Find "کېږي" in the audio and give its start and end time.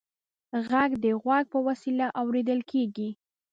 2.71-3.09